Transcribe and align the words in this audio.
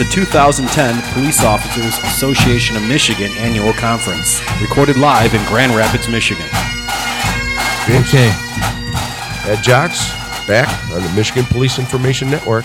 the 0.00 0.06
2010 0.06 1.12
Police 1.12 1.44
Officers 1.44 1.98
Association 2.04 2.74
of 2.74 2.82
Michigan 2.88 3.30
Annual 3.32 3.74
Conference, 3.74 4.40
recorded 4.58 4.96
live 4.96 5.34
in 5.34 5.44
Grand 5.44 5.76
Rapids, 5.76 6.08
Michigan. 6.08 6.46
Okay. 7.84 8.32
Ed 9.44 9.60
Jocks 9.62 10.08
back 10.46 10.68
on 10.94 11.02
the 11.02 11.12
Michigan 11.14 11.44
Police 11.44 11.78
Information 11.78 12.30
Network. 12.30 12.64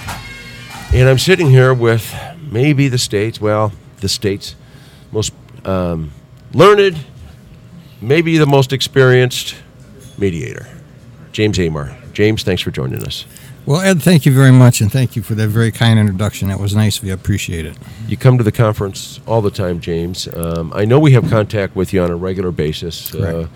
And 0.93 1.09
I'm 1.09 1.17
sitting 1.19 1.49
here 1.49 1.73
with 1.73 2.15
maybe 2.49 2.87
the 2.87 2.97
state's, 2.97 3.41
well, 3.41 3.73
the 3.99 4.07
state's 4.07 4.55
most 5.11 5.33
um, 5.65 6.13
learned, 6.53 6.97
maybe 7.99 8.37
the 8.37 8.45
most 8.45 8.71
experienced 8.71 9.55
mediator, 10.17 10.69
James 11.33 11.59
Amar. 11.59 11.97
James, 12.13 12.43
thanks 12.43 12.61
for 12.61 12.71
joining 12.71 13.03
us. 13.03 13.25
Well, 13.65 13.81
Ed, 13.81 14.03
thank 14.03 14.27
you 14.27 14.31
very 14.31 14.51
much, 14.51 14.79
and 14.79 14.91
thank 14.91 15.15
you 15.15 15.23
for 15.23 15.33
that 15.33 15.47
very 15.47 15.71
kind 15.71 15.99
introduction. 15.99 16.49
That 16.49 16.59
was 16.59 16.75
nice 16.75 16.99
of 16.99 17.05
you. 17.05 17.11
I 17.11 17.15
appreciate 17.15 17.65
it. 17.65 17.75
You 18.07 18.15
come 18.15 18.37
to 18.37 18.43
the 18.43 18.51
conference 18.51 19.19
all 19.25 19.41
the 19.41 19.49
time, 19.49 19.79
James. 19.79 20.27
Um, 20.27 20.71
I 20.75 20.85
know 20.85 20.99
we 20.99 21.13
have 21.13 21.27
contact 21.31 21.75
with 21.75 21.91
you 21.91 22.03
on 22.03 22.11
a 22.11 22.15
regular 22.15 22.51
basis. 22.51 23.15
Uh, 23.15 23.47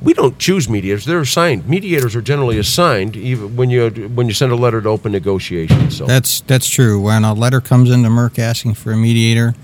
we 0.00 0.14
don't 0.14 0.38
choose 0.38 0.66
mediators; 0.66 1.04
they're 1.04 1.20
assigned. 1.20 1.68
Mediators 1.68 2.16
are 2.16 2.22
generally 2.22 2.58
assigned, 2.58 3.14
even 3.14 3.54
when 3.54 3.68
you 3.68 3.90
when 4.14 4.28
you 4.28 4.34
send 4.34 4.50
a 4.50 4.56
letter 4.56 4.80
to 4.80 4.88
open 4.88 5.12
negotiations. 5.12 5.98
So 5.98 6.06
That's 6.06 6.40
that's 6.40 6.68
true. 6.68 6.98
When 6.98 7.22
a 7.22 7.34
letter 7.34 7.60
comes 7.60 7.90
into 7.90 8.08
MERC 8.08 8.38
asking 8.38 8.74
for 8.74 8.92
a 8.92 8.96
mediator, 8.96 9.54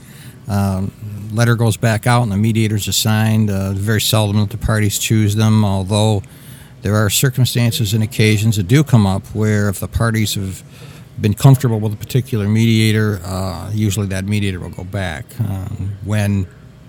um, 0.47 0.93
letter 1.33 1.57
goes 1.57 1.79
back 1.79 2.07
out 2.07 2.23
and 2.23 2.31
the 2.31 2.37
mediator's 2.37 2.87
assigned. 2.87 3.49
Uh, 3.49 3.73
very 3.73 4.01
seldom 4.03 4.41
that 4.41 4.51
the 4.51 4.59
parties 4.59 4.99
choose 4.99 5.37
them, 5.37 5.65
although 5.65 6.23
there 6.83 6.95
are 6.97 7.11
circumstances 7.11 7.95
and 7.95 8.03
occasions 8.03 8.57
that 8.57 8.69
do 8.69 8.85
come 8.85 9.07
up 9.07 9.27
where 9.35 9.69
if 9.69 9.81
the 9.81 9.89
parties 9.89 10.35
have 10.35 10.63
been 11.21 11.35
comfortable 11.35 11.81
with 11.81 11.93
a 11.93 11.97
particular 11.97 12.49
mediator, 12.49 13.21
uh, 13.25 13.71
usually 13.75 14.07
that 14.07 14.25
mediator 14.25 14.61
will 14.61 14.71
go 14.71 14.85
back. 14.85 15.25
Um, 15.41 15.97
when 16.05 16.47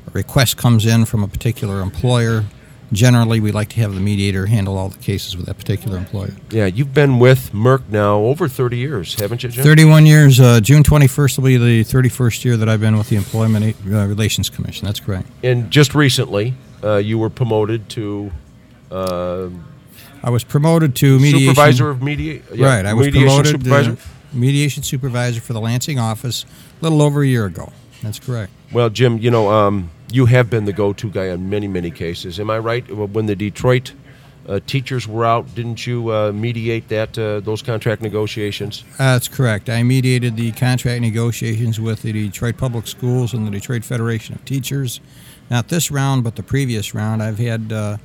a 0.08 0.12
request 0.12 0.58
comes 0.58 0.86
in 0.86 1.06
from 1.06 1.24
a 1.24 1.28
particular 1.28 1.82
employer, 1.82 2.46
generally 2.92 3.40
we 3.40 3.52
like 3.52 3.70
to 3.70 3.80
have 3.80 3.94
the 3.94 4.00
mediator 4.00 4.46
handle 4.46 4.78
all 4.78 4.90
the 4.90 4.98
cases 5.00 5.36
with 5.36 5.46
that 5.48 5.56
particular 5.56 5.98
employer. 5.98 6.34
yeah, 6.52 6.66
you've 6.66 6.94
been 6.94 7.20
with 7.20 7.52
MERC 7.54 7.90
now 7.90 8.20
over 8.20 8.48
30 8.48 8.78
years, 8.78 9.20
haven't 9.20 9.44
you, 9.44 9.50
Jim? 9.50 9.64
31 9.64 10.06
years. 10.06 10.40
Uh, 10.40 10.60
June 10.60 10.84
21st 10.84 11.38
will 11.38 11.46
be 11.46 11.58
the 11.58 11.84
31st 11.84 12.46
year 12.46 12.58
that 12.58 12.70
I've 12.70 12.82
been 12.82 12.98
with 12.98 13.10
the 13.10 13.16
Employment 13.16 13.76
uh, 13.86 14.06
Relations 14.06 14.50
Commission. 14.50 14.86
That's 14.86 15.00
correct. 15.00 15.28
And 15.44 15.72
just 15.72 15.96
recently, 15.96 16.54
uh, 16.84 16.98
you 16.98 17.18
were 17.18 17.30
promoted 17.30 17.90
to 17.90 18.32
uh, 18.92 19.50
I 20.24 20.30
was 20.30 20.44
promoted 20.44 20.96
to 20.98 21.20
mediation. 21.20 21.56
supervisor 21.56 21.90
of 21.90 22.02
media. 22.02 22.42
yeah, 22.54 22.68
right. 22.68 22.86
I 22.86 22.94
was 22.94 23.08
mediation 23.08 23.30
promoted 23.30 23.62
supervisor. 23.62 23.96
to 23.96 24.38
mediation 24.38 24.84
supervisor 24.84 25.42
for 25.42 25.54
the 25.54 25.62
Lansing 25.62 26.00
office 26.00 26.46
a 26.80 26.84
little 26.84 27.02
over 27.02 27.22
a 27.22 27.28
year 27.28 27.46
ago. 27.46 27.72
That's 28.02 28.20
correct. 28.20 28.52
Well, 28.72 28.90
Jim, 28.90 29.18
you 29.18 29.32
know, 29.32 29.50
um, 29.50 29.92
you 30.12 30.26
have 30.28 30.50
been 30.50 30.66
the 30.66 30.74
go-to 30.74 31.10
guy 31.10 31.30
on 31.30 31.50
many, 31.50 31.68
many 31.68 31.92
cases. 31.92 32.40
Am 32.40 32.50
I 32.50 32.60
right? 32.60 32.90
When 32.92 33.26
the 33.26 33.36
Detroit 33.36 33.94
uh, 34.48 34.60
teachers 34.66 35.08
were 35.08 35.26
out, 35.26 35.54
didn't 35.54 35.86
you 35.86 36.12
uh, 36.12 36.32
mediate 36.32 36.88
that 36.90 37.18
uh, 37.18 37.40
those 37.42 37.62
contract 37.62 38.02
negotiations? 38.02 38.84
Uh, 38.94 39.14
that's 39.14 39.28
correct. 39.28 39.70
I 39.70 39.84
mediated 39.84 40.38
the 40.38 40.52
contract 40.54 41.02
negotiations 41.02 41.80
with 41.80 42.02
the 42.02 42.12
Detroit 42.12 42.58
Public 42.58 42.88
Schools 42.88 43.34
and 43.34 43.46
the 43.46 43.52
Detroit 43.52 43.84
Federation 43.84 44.36
of 44.36 44.46
Teachers. 44.46 45.02
Not 45.50 45.68
this 45.68 45.92
round, 45.92 46.24
but 46.24 46.36
the 46.36 46.44
previous 46.44 46.94
round. 46.94 47.22
I've 47.22 47.40
had 47.40 47.72
uh, 47.72 47.98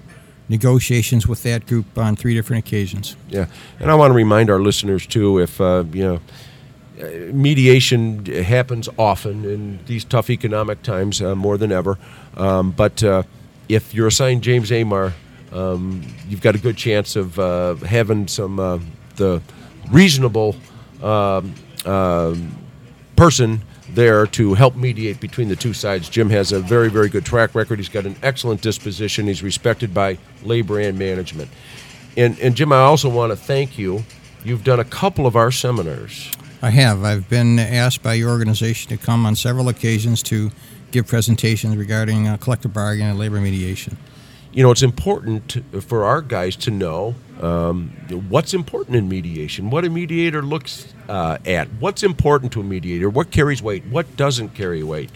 negotiations 0.49 1.27
with 1.27 1.43
that 1.43 1.67
group 1.67 1.97
on 1.97 2.17
three 2.17 2.35
different 2.35 2.67
occasions. 2.67 3.17
Yeah, 3.29 3.47
and 3.81 3.91
I 3.91 3.95
want 3.95 4.11
to 4.11 4.15
remind 4.15 4.51
our 4.51 4.61
listeners 4.61 5.07
too, 5.07 5.39
if 5.39 5.61
uh, 5.61 5.85
you 5.93 6.05
know, 6.05 6.21
uh, 7.01 7.33
mediation 7.33 8.25
happens 8.27 8.89
often 8.99 9.45
in 9.45 9.81
these 9.87 10.05
tough 10.05 10.31
economic 10.31 10.83
times, 10.83 11.21
uh, 11.21 11.35
more 11.35 11.57
than 11.57 11.73
ever. 11.73 11.99
Um, 12.37 12.71
but 12.71 13.03
uh, 13.03 13.23
if 13.69 13.95
you're 13.95 14.09
assigned 14.09 14.43
James 14.43 14.71
Amar, 14.71 15.13
um, 15.53 16.03
you've 16.29 16.43
got 16.43 16.55
a 16.55 16.59
good 16.59 16.77
chance 16.77 17.17
of 17.17 17.39
uh, 17.39 17.75
having 17.77 18.29
some 18.29 18.61
uh, 18.61 18.79
the 19.17 19.41
reasonable 19.91 20.57
um, 21.03 21.55
um 21.85 22.57
person 23.17 23.61
there 23.95 24.27
to 24.29 24.55
help 24.55 24.77
mediate 24.77 25.21
between 25.21 25.49
the 25.49 25.57
two 25.57 25.73
sides. 25.73 26.09
Jim 26.09 26.31
has 26.31 26.53
a 26.53 26.61
very, 26.61 26.91
very 26.91 27.09
good 27.09 27.25
track 27.25 27.55
record. 27.55 27.79
He's 27.79 27.89
got 27.89 28.07
an 28.07 28.17
excellent 28.23 28.61
disposition. 28.61 29.27
He's 29.27 29.43
respected 29.43 29.95
by 29.95 30.19
labor 30.43 30.79
and 30.81 30.99
management. 30.99 31.51
And, 32.17 32.39
and 32.39 32.55
Jim, 32.55 32.73
I 32.73 32.81
also 32.81 33.09
want 33.09 33.33
to 33.33 33.37
thank 33.37 33.79
you. 33.79 34.05
You've 34.45 34.65
done 34.65 34.81
a 34.81 34.85
couple 34.85 35.27
of 35.27 35.37
our 35.37 35.51
seminars. 35.51 36.31
I 36.63 36.71
have. 36.71 37.05
I've 37.05 37.29
been 37.29 37.59
asked 37.59 38.03
by 38.03 38.15
your 38.15 38.31
organization 38.31 38.89
to 38.91 38.97
come 38.97 39.27
on 39.27 39.37
several 39.37 39.69
occasions 39.69 40.23
to 40.25 40.51
give 40.93 41.07
presentations 41.07 41.77
regarding 41.77 42.29
uh, 42.29 42.37
collective 42.37 42.73
bargaining 42.73 43.11
and 43.11 43.19
labor 43.19 43.41
mediation. 43.41 43.97
You 44.53 44.63
know, 44.63 44.71
it's 44.71 44.83
important 44.83 45.59
for 45.83 46.05
our 46.05 46.23
guys 46.23 46.57
to 46.57 46.71
know 46.71 47.17
um, 47.41 47.91
what's 48.29 48.55
important 48.55 48.97
in 48.97 49.09
mediation, 49.09 49.71
what 49.71 49.85
a 49.85 49.91
mediator 49.91 50.43
looks 50.43 50.95
uh, 51.09 51.39
at, 51.47 51.69
what's 51.81 52.03
important 52.03 52.53
to 52.53 52.61
a 52.61 52.65
mediator, 52.65 53.11
what 53.11 53.31
carries 53.31 53.63
weight, 53.63 53.85
what 53.87 54.17
doesn't 54.17 54.55
carry 54.55 54.83
weight, 54.83 55.11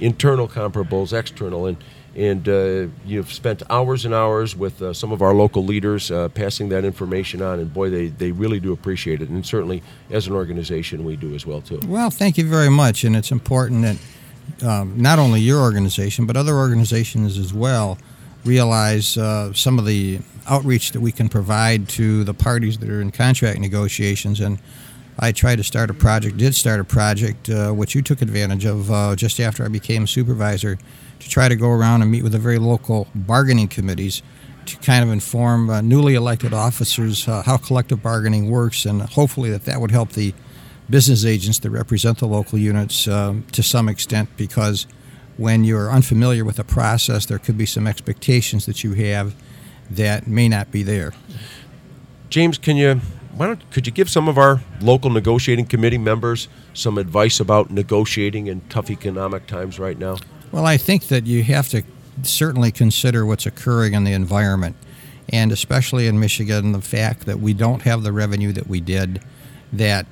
internal 0.00 0.48
comparables, 0.48 1.12
external, 1.12 1.66
and 1.66 1.76
and 2.16 2.48
uh, 2.48 2.88
you've 3.04 3.32
spent 3.32 3.62
hours 3.70 4.04
and 4.04 4.12
hours 4.12 4.56
with 4.56 4.82
uh, 4.82 4.92
some 4.92 5.12
of 5.12 5.22
our 5.22 5.32
local 5.34 5.64
leaders 5.64 6.10
uh, 6.10 6.28
passing 6.30 6.68
that 6.70 6.84
information 6.84 7.40
on, 7.40 7.60
and 7.60 7.72
boy, 7.72 7.90
they, 7.90 8.08
they 8.08 8.32
really 8.32 8.58
do 8.58 8.72
appreciate 8.72 9.22
it, 9.22 9.28
and 9.28 9.46
certainly 9.46 9.84
as 10.10 10.26
an 10.26 10.32
organization, 10.32 11.04
we 11.04 11.14
do 11.14 11.32
as 11.34 11.46
well 11.46 11.60
too. 11.60 11.80
Well, 11.86 12.10
thank 12.10 12.36
you 12.36 12.48
very 12.48 12.70
much. 12.70 13.04
And 13.04 13.14
it's 13.14 13.30
important 13.30 13.82
that 13.82 14.66
um, 14.66 15.00
not 15.00 15.20
only 15.20 15.40
your 15.40 15.60
organization, 15.60 16.26
but 16.26 16.36
other 16.36 16.54
organizations 16.54 17.38
as 17.38 17.54
well 17.54 17.98
realize 18.44 19.16
uh, 19.16 19.52
some 19.52 19.78
of 19.78 19.84
the 19.84 20.18
outreach 20.48 20.92
that 20.92 21.00
we 21.00 21.12
can 21.12 21.28
provide 21.28 21.88
to 21.90 22.24
the 22.24 22.34
parties 22.34 22.78
that 22.78 22.88
are 22.88 23.00
in 23.00 23.10
contract 23.10 23.58
negotiations. 23.58 24.40
And 24.40 24.58
I 25.18 25.32
tried 25.32 25.56
to 25.56 25.64
start 25.64 25.90
a 25.90 25.94
project, 25.94 26.36
did 26.36 26.54
start 26.54 26.80
a 26.80 26.84
project, 26.84 27.48
uh, 27.48 27.72
which 27.72 27.94
you 27.94 28.02
took 28.02 28.22
advantage 28.22 28.64
of 28.64 28.90
uh, 28.90 29.16
just 29.16 29.40
after 29.40 29.64
I 29.64 29.68
became 29.68 30.06
supervisor, 30.06 30.78
to 31.18 31.28
try 31.28 31.48
to 31.48 31.56
go 31.56 31.70
around 31.70 32.02
and 32.02 32.10
meet 32.10 32.22
with 32.22 32.32
the 32.32 32.38
very 32.38 32.58
local 32.58 33.08
bargaining 33.14 33.68
committees 33.68 34.22
to 34.66 34.76
kind 34.78 35.02
of 35.02 35.10
inform 35.10 35.70
uh, 35.70 35.80
newly 35.80 36.14
elected 36.14 36.52
officers 36.52 37.26
uh, 37.26 37.42
how 37.42 37.56
collective 37.56 38.02
bargaining 38.02 38.50
works, 38.50 38.84
and 38.84 39.02
hopefully 39.02 39.50
that 39.50 39.64
that 39.64 39.80
would 39.80 39.90
help 39.90 40.12
the 40.12 40.34
business 40.90 41.24
agents 41.24 41.58
that 41.60 41.70
represent 41.70 42.18
the 42.18 42.26
local 42.26 42.58
units 42.58 43.08
um, 43.08 43.42
to 43.52 43.62
some 43.62 43.88
extent 43.88 44.28
because 44.36 44.86
when 45.36 45.64
you're 45.64 45.90
unfamiliar 45.90 46.44
with 46.44 46.56
the 46.56 46.64
process, 46.64 47.26
there 47.26 47.38
could 47.38 47.56
be 47.56 47.66
some 47.66 47.86
expectations 47.86 48.66
that 48.66 48.84
you 48.84 48.92
have 48.94 49.34
that 49.90 50.26
may 50.26 50.48
not 50.48 50.70
be 50.70 50.82
there. 50.82 51.12
James, 52.30 52.58
can 52.58 52.76
you 52.76 53.00
why 53.38 53.46
don't 53.46 53.70
could 53.70 53.86
you 53.86 53.92
give 53.92 54.10
some 54.10 54.28
of 54.28 54.36
our 54.36 54.60
local 54.80 55.10
negotiating 55.10 55.66
committee 55.66 55.98
members 55.98 56.48
some 56.74 56.98
advice 56.98 57.38
about 57.38 57.70
negotiating 57.70 58.48
in 58.48 58.60
tough 58.68 58.90
economic 58.90 59.46
times 59.46 59.78
right 59.78 59.98
now? 59.98 60.16
Well, 60.50 60.66
I 60.66 60.76
think 60.76 61.06
that 61.08 61.26
you 61.26 61.44
have 61.44 61.68
to 61.68 61.84
certainly 62.22 62.72
consider 62.72 63.24
what's 63.24 63.46
occurring 63.46 63.94
in 63.94 64.04
the 64.04 64.12
environment, 64.12 64.76
and 65.28 65.52
especially 65.52 66.08
in 66.08 66.18
Michigan, 66.18 66.72
the 66.72 66.80
fact 66.80 67.26
that 67.26 67.38
we 67.38 67.54
don't 67.54 67.82
have 67.82 68.02
the 68.02 68.12
revenue 68.12 68.52
that 68.52 68.66
we 68.66 68.80
did, 68.80 69.22
that 69.72 70.06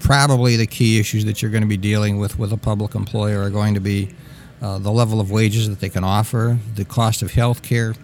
probably 0.00 0.56
the 0.56 0.66
key 0.66 0.98
issues 0.98 1.24
that 1.24 1.40
you're 1.40 1.50
going 1.50 1.62
to 1.62 1.68
be 1.68 1.76
dealing 1.76 2.18
with 2.18 2.38
with 2.38 2.52
a 2.52 2.56
public 2.56 2.94
employer 2.94 3.40
are 3.40 3.50
going 3.50 3.74
to 3.74 3.80
be 3.80 4.10
uh, 4.60 4.78
the 4.78 4.90
level 4.90 5.20
of 5.20 5.30
wages 5.30 5.68
that 5.68 5.80
they 5.80 5.88
can 5.88 6.04
offer, 6.04 6.58
the 6.74 6.84
cost 6.84 7.22
of 7.22 7.32
health 7.32 7.62
care, 7.62 7.94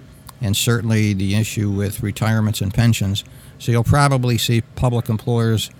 and 0.40 0.56
certainly 0.56 1.14
the 1.14 1.34
issue 1.34 1.70
with 1.70 2.02
retirements 2.02 2.60
and 2.60 2.72
pensions. 2.72 3.24
So 3.58 3.72
you'll 3.72 3.84
probably 3.84 4.38
see 4.38 4.60
public 4.60 5.08
employers 5.08 5.70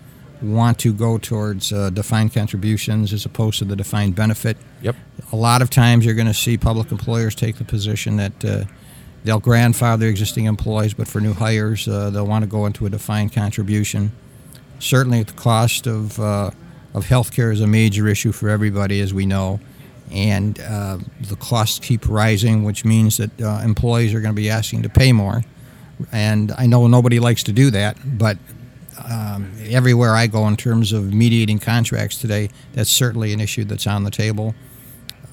want 0.43 0.79
to 0.79 0.93
go 0.93 1.19
towards 1.19 1.73
uh, 1.73 1.91
defined 1.91 2.33
contributions 2.33 3.13
as 3.13 3.25
opposed 3.25 3.59
to 3.59 3.65
the 3.65 3.77
defined 3.77 4.15
benefit. 4.15 4.57
Yep. 4.83 4.97
A 5.33 5.37
lot 5.37 5.63
of 5.63 5.71
times 5.71 6.05
you're 6.05 6.15
going 6.15 6.27
to 6.27 6.35
see 6.35 6.57
public 6.59 6.91
employers 6.93 7.35
take 7.35 7.57
the 7.57 7.65
position 7.65 8.17
that 8.17 8.45
uh, 8.45 8.65
they'll 9.25 9.41
grandfather 9.41 10.07
existing 10.07 10.45
employees, 10.45 10.95
but 10.95 11.09
for 11.09 11.21
new 11.21 11.33
hires, 11.33 11.89
uh, 11.89 12.11
they'll 12.11 12.27
want 12.27 12.43
to 12.43 12.49
go 12.49 12.67
into 12.67 12.87
a 12.87 12.91
defined 12.91 13.33
contribution. 13.33 14.13
Certainly, 14.79 15.23
the 15.25 15.33
cost 15.33 15.87
of, 15.87 16.21
uh, 16.21 16.51
of 16.93 17.07
health 17.07 17.33
care 17.33 17.51
is 17.51 17.63
a 17.63 17.67
major 17.67 18.07
issue 18.09 18.31
for 18.33 18.51
everybody, 18.51 19.01
as 19.01 19.15
we 19.15 19.25
know. 19.25 19.59
And 20.11 20.61
uh, 20.61 20.99
the 21.21 21.37
costs 21.37 21.79
keep 21.79 22.09
rising, 22.09 22.65
which 22.65 22.85
means 22.85 23.17
that 23.17 23.41
uh, 23.41 23.61
employees 23.65 24.15
are 24.15 24.21
going 24.21 24.35
to 24.35 24.41
be 24.41 24.51
asking 24.51 24.83
to 24.83 24.89
pay 24.89 25.13
more. 25.13 25.43
And 26.13 26.53
I 26.53 26.67
know 26.67 26.87
nobody 26.87 27.19
likes 27.19 27.43
to 27.45 27.53
do 27.53 27.71
that, 27.71 27.97
but 28.05 28.39
um, 29.11 29.53
everywhere 29.69 30.15
I 30.15 30.27
go 30.27 30.47
in 30.47 30.57
terms 30.57 30.93
of 30.93 31.13
mediating 31.13 31.59
contracts 31.59 32.19
today, 32.19 32.51
that's 32.73 32.91
certainly 32.91 33.33
an 33.33 33.41
issue 33.41 33.65
that's 33.65 33.87
on 33.87 34.05
the 34.05 34.11
table. 34.11 34.55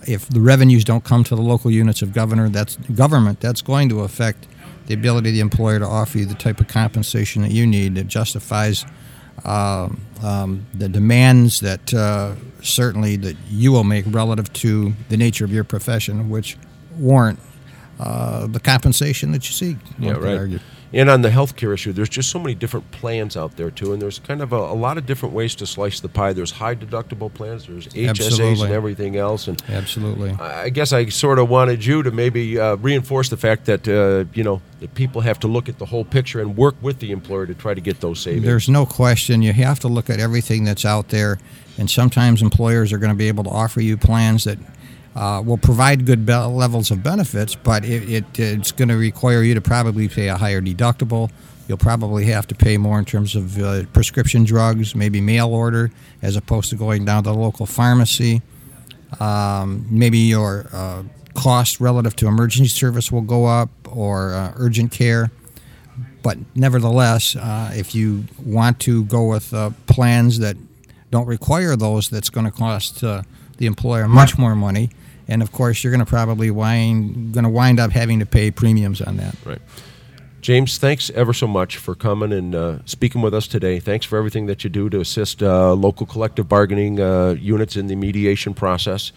If 0.08 0.28
the 0.28 0.42
revenues 0.42 0.84
don't 0.84 1.04
come 1.04 1.24
to 1.26 1.36
the 1.36 1.42
local 1.42 1.72
units 1.72 2.02
of 2.02 2.14
governor, 2.14 2.50
that's 2.50 2.76
government, 2.76 3.40
that's 3.40 3.62
going 3.62 3.90
to 3.90 4.02
affect 4.02 4.48
the 4.88 4.94
ability 4.94 5.30
of 5.30 5.36
the 5.36 5.42
employer 5.42 5.80
to 5.80 5.86
offer 5.86 6.18
you 6.18 6.26
the 6.26 6.34
type 6.34 6.60
of 6.60 6.68
compensation 6.68 7.42
that 7.42 7.52
you 7.52 7.66
need 7.66 7.96
that 7.96 8.08
justifies 8.08 8.86
um, 9.44 10.66
the 10.74 10.90
demands 10.90 11.60
that 11.60 11.94
uh, 11.94 12.36
certainly 12.62 13.16
that 13.18 13.36
you 13.50 13.72
will 13.72 13.84
make 13.84 14.06
relative 14.08 14.52
to 14.54 14.94
the 15.10 15.18
nature 15.18 15.46
of 15.46 15.52
your 15.52 15.64
profession, 15.64 16.30
which 16.30 16.58
warrant 16.98 17.40
uh, 18.00 18.48
the 18.48 18.60
compensation 18.60 19.32
that 19.32 19.48
you 19.48 19.54
seek. 19.54 19.78
Yeah, 20.00 20.14
right. 20.14 20.62
And 20.94 21.10
on 21.10 21.24
the 21.24 21.30
healthcare 21.30 21.74
issue, 21.74 21.92
there's 21.92 22.10
just 22.10 22.30
so 22.30 22.38
many 22.38 22.54
different 22.54 22.92
plans 22.92 23.36
out 23.36 23.58
there 23.58 23.72
too, 23.72 23.94
and 23.94 24.02
there's 24.02 24.20
kind 24.20 24.44
of 24.44 24.54
a, 24.54 24.58
a 24.58 24.76
lot 24.76 25.00
of 25.00 25.08
different 25.08 25.34
ways 25.34 25.56
to 25.56 25.66
slice 25.66 26.00
the 26.00 26.08
pie. 26.08 26.34
There's 26.34 26.52
high 26.52 26.76
deductible 26.76 27.34
plans, 27.34 27.66
there's 27.66 27.88
HSAs 27.88 28.10
Absolutely. 28.10 28.66
and 28.66 28.74
everything 28.74 29.18
else, 29.18 29.48
and 29.48 29.62
Absolutely. 29.68 30.32
I 30.34 30.70
guess 30.70 30.94
I 30.94 31.10
sort 31.10 31.40
of 31.40 31.50
wanted 31.50 31.84
you 31.84 32.04
to 32.04 32.12
maybe 32.12 32.60
uh, 32.60 32.76
reinforce 32.76 33.30
the 33.30 33.38
fact 33.38 33.66
that 33.66 33.88
uh, 33.88 34.26
you 34.36 34.44
know 34.44 34.62
that 34.82 34.94
people 34.94 35.22
have 35.22 35.40
to 35.40 35.48
look 35.48 35.68
at 35.68 35.80
the 35.80 35.86
whole 35.86 36.06
picture 36.06 36.40
and 36.40 36.56
work 36.56 36.76
with 36.80 37.00
the 37.00 37.12
employer 37.12 37.48
to 37.48 37.56
try 37.56 37.74
to 37.74 37.82
get 37.82 38.00
those 38.00 38.20
savings. 38.20 38.46
There's 38.46 38.70
no 38.70 38.86
question. 38.86 39.42
You 39.42 39.54
have 39.54 39.80
to 39.80 39.88
look 39.88 40.12
at 40.12 40.20
everything 40.20 40.64
that's 40.64 40.86
out 40.86 41.10
there, 41.10 41.40
and 41.80 41.90
sometimes 41.90 42.44
employers 42.44 42.94
are 42.94 43.00
going 43.00 43.12
to 43.12 43.18
be 43.18 43.30
able 43.30 43.44
to 43.46 43.50
offer 43.50 43.82
you 43.82 43.98
plans 43.98 44.44
that 44.44 44.60
uh, 45.16 45.42
will 45.46 45.58
provide 45.58 46.06
good 46.06 46.26
be- 46.26 46.34
levels 46.34 46.92
of 46.92 47.04
benefits, 47.04 47.56
but 47.56 47.86
it, 47.86 48.10
it, 48.10 48.40
it's 48.40 48.72
going 48.72 48.90
to 48.90 48.98
require 48.98 49.44
you 49.44 49.54
to 49.54 49.62
probably 49.62 50.08
pay 50.08 50.28
a 50.28 50.38
higher 50.38 50.62
deductible. 50.62 51.30
You'll 51.68 51.78
probably 51.78 52.26
have 52.26 52.48
to 52.48 52.56
pay 52.56 52.78
more 52.78 53.00
in 53.00 53.06
terms 53.06 53.36
of 53.36 53.58
uh, 53.58 53.84
prescription 53.94 54.44
drugs, 54.44 54.96
maybe 54.96 55.22
mail 55.22 55.54
order, 55.54 55.92
as 56.22 56.36
opposed 56.36 56.70
to 56.72 56.76
going 56.76 57.06
down 57.06 57.24
to 57.24 57.30
the 57.30 57.36
local 57.36 57.66
pharmacy. 57.66 58.42
Um, 59.20 59.86
maybe 59.90 60.18
your 60.18 60.68
uh, 60.74 61.04
cost 61.36 61.80
relative 61.80 62.16
to 62.18 62.28
emergency 62.28 62.70
service 62.70 63.12
will 63.12 63.22
go 63.22 63.46
up 63.46 63.70
or 63.90 64.34
uh, 64.34 64.54
urgent 64.56 64.92
care. 64.92 65.32
But 66.22 66.38
nevertheless, 66.56 67.36
uh, 67.36 67.72
if 67.74 67.94
you 67.94 68.26
want 68.44 68.80
to 68.82 69.04
go 69.06 69.28
with 69.28 69.54
uh, 69.54 69.72
plans 69.88 70.40
that 70.40 70.58
don't 71.12 71.28
require 71.28 71.76
those, 71.76 72.10
that's 72.10 72.30
going 72.30 72.46
to 72.46 72.52
cost 72.52 73.04
uh, 73.04 73.24
the 73.58 73.66
employer 73.66 74.08
much 74.08 74.38
more 74.38 74.56
money. 74.56 74.90
And 75.28 75.42
of 75.42 75.52
course, 75.52 75.84
you're 75.84 75.92
going 75.92 76.06
to 76.06 76.10
probably 76.10 76.52
wind 76.52 77.34
going 77.34 77.46
to 77.46 77.50
wind 77.50 77.80
up 77.80 77.92
having 77.92 78.20
to 78.20 78.26
pay 78.26 78.52
premiums 78.52 79.02
on 79.02 79.18
that. 79.18 79.36
Right. 79.46 79.62
James, 80.42 80.78
thanks 80.78 81.10
ever 81.12 81.32
so 81.32 81.48
much 81.48 81.78
for 81.78 81.96
coming 81.96 82.34
and 82.34 82.54
uh, 82.54 82.80
speaking 82.84 83.22
with 83.22 83.34
us 83.34 83.48
today. 83.48 83.80
Thanks 83.80 84.06
for 84.06 84.18
everything 84.18 84.48
that 84.48 84.66
you 84.66 84.70
do 84.70 84.90
to 84.90 85.00
assist 85.00 85.42
uh, 85.42 85.72
local 85.74 86.06
collective 86.06 86.50
bargaining 86.50 87.00
uh, 87.00 87.36
units 87.40 87.78
in 87.78 87.88
the 87.88 87.96
mediation 87.96 88.54
process. 88.54 89.14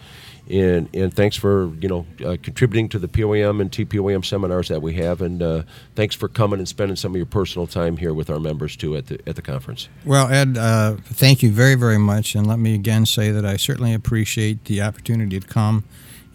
And, 0.49 0.87
and 0.93 1.13
thanks 1.13 1.35
for 1.35 1.73
you 1.81 1.89
know 1.89 2.05
uh, 2.25 2.37
contributing 2.41 2.87
to 2.89 2.99
the 2.99 3.07
POAM 3.07 3.59
and 3.59 3.69
TPOAM 3.69 4.23
seminars 4.23 4.69
that 4.69 4.81
we 4.81 4.93
have, 4.93 5.21
and 5.21 5.41
uh, 5.43 5.63
thanks 5.95 6.15
for 6.15 6.29
coming 6.29 6.59
and 6.59 6.67
spending 6.67 6.95
some 6.95 7.11
of 7.11 7.17
your 7.17 7.25
personal 7.25 7.67
time 7.67 7.97
here 7.97 8.13
with 8.13 8.29
our 8.29 8.39
members 8.39 8.77
too 8.77 8.95
at 8.95 9.07
the 9.07 9.19
at 9.27 9.35
the 9.35 9.41
conference. 9.41 9.89
Well, 10.05 10.29
Ed, 10.31 10.57
uh, 10.57 10.95
thank 11.03 11.43
you 11.43 11.51
very, 11.51 11.75
very 11.75 11.97
much. 11.97 12.33
And 12.35 12.47
let 12.47 12.59
me 12.59 12.75
again 12.75 13.05
say 13.05 13.31
that 13.31 13.45
I 13.45 13.57
certainly 13.57 13.93
appreciate 13.93 14.65
the 14.65 14.81
opportunity 14.81 15.39
to 15.39 15.47
come. 15.47 15.83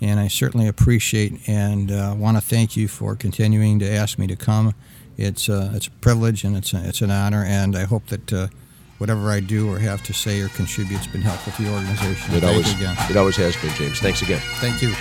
And 0.03 0.19
I 0.19 0.27
certainly 0.27 0.67
appreciate 0.67 1.49
and 1.49 1.93
uh, 1.93 2.15
want 2.19 2.37
to 2.37 2.41
thank 2.41 2.77
you 2.77 2.89
for 2.89 3.15
continuing 3.15 3.79
to 3.79 3.89
ask 3.89 4.19
me 4.19 4.27
to 4.27 4.35
come. 4.35 4.75
It's, 5.17 5.49
uh, 5.49 5.71
it's 5.75 5.87
a 5.87 5.93
privilege 5.93 6.43
and 6.43 6.57
it's, 6.57 6.75
a, 6.75 6.89
it's 6.89 7.03
an 7.03 7.13
honor. 7.13 7.45
And 7.45 7.77
I 7.77 7.85
hope 7.85 8.07
that 8.09 8.33
uh, 8.33 8.49
whatever 9.03 9.33
I 9.33 9.41
do 9.41 9.69
or 9.69 9.81
have 9.81 10.01
to 10.05 10.13
say 10.15 10.41
or 10.41 10.49
contribute 10.51 10.99
has 10.99 11.09
been 11.09 11.23
helpful 11.23 11.53
to 11.55 11.63
the 11.63 11.73
organization. 11.75 12.37
It 12.37 12.41
Thank 12.41 12.45
always 12.45 12.73
again. 12.73 12.97
it 13.11 13.17
always 13.17 13.35
has 13.35 13.57
been, 13.57 13.75
James. 13.75 13.99
Thanks 13.99 14.23
again. 14.23 14.41
Thank 14.61 14.81
you. 14.81 14.95